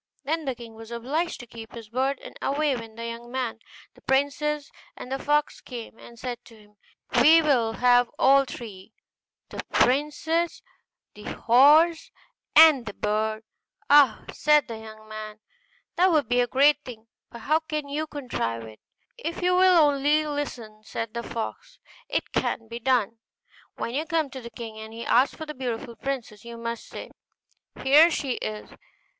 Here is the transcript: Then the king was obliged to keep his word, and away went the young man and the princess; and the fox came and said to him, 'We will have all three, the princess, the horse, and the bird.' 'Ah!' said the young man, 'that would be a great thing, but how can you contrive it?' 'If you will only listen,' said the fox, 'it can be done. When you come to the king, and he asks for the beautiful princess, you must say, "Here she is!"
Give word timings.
Then 0.23 0.45
the 0.45 0.55
king 0.55 0.73
was 0.73 0.89
obliged 0.89 1.39
to 1.41 1.45
keep 1.45 1.75
his 1.75 1.91
word, 1.91 2.17
and 2.23 2.35
away 2.41 2.75
went 2.75 2.95
the 2.95 3.05
young 3.05 3.29
man 3.31 3.51
and 3.51 3.61
the 3.93 4.01
princess; 4.01 4.71
and 4.97 5.11
the 5.11 5.19
fox 5.19 5.61
came 5.61 5.99
and 5.99 6.17
said 6.17 6.43
to 6.45 6.57
him, 6.57 6.77
'We 7.21 7.43
will 7.43 7.73
have 7.73 8.09
all 8.17 8.45
three, 8.45 8.93
the 9.49 9.61
princess, 9.71 10.63
the 11.13 11.25
horse, 11.31 12.09
and 12.55 12.87
the 12.87 12.95
bird.' 12.95 13.43
'Ah!' 13.91 14.25
said 14.33 14.67
the 14.67 14.79
young 14.79 15.07
man, 15.07 15.39
'that 15.97 16.11
would 16.11 16.27
be 16.27 16.41
a 16.41 16.47
great 16.47 16.83
thing, 16.83 17.05
but 17.29 17.41
how 17.41 17.59
can 17.59 17.87
you 17.87 18.07
contrive 18.07 18.63
it?' 18.63 18.79
'If 19.19 19.43
you 19.43 19.55
will 19.55 19.77
only 19.85 20.25
listen,' 20.25 20.81
said 20.83 21.13
the 21.13 21.21
fox, 21.21 21.77
'it 22.09 22.31
can 22.31 22.67
be 22.67 22.79
done. 22.79 23.19
When 23.75 23.93
you 23.93 24.07
come 24.07 24.31
to 24.31 24.41
the 24.41 24.49
king, 24.49 24.79
and 24.79 24.93
he 24.93 25.05
asks 25.05 25.35
for 25.35 25.45
the 25.45 25.53
beautiful 25.53 25.95
princess, 25.95 26.43
you 26.43 26.57
must 26.57 26.87
say, 26.87 27.11
"Here 27.83 28.09
she 28.09 28.37
is!" 28.37 28.71